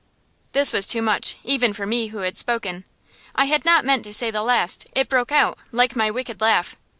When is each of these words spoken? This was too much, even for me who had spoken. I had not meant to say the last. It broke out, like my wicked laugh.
This 0.53 0.73
was 0.73 0.87
too 0.87 1.03
much, 1.03 1.35
even 1.43 1.73
for 1.73 1.85
me 1.85 2.07
who 2.07 2.21
had 2.25 2.35
spoken. 2.35 2.85
I 3.35 3.45
had 3.45 3.65
not 3.65 3.85
meant 3.85 4.03
to 4.05 4.13
say 4.15 4.31
the 4.31 4.41
last. 4.41 4.87
It 4.95 5.07
broke 5.09 5.31
out, 5.31 5.59
like 5.71 5.95
my 5.95 6.09
wicked 6.09 6.41
laugh. 6.41 6.75